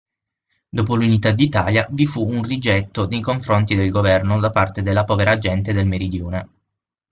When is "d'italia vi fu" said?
1.29-2.23